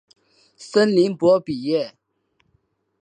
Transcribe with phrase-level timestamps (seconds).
[0.57, 1.93] 森林博比耶。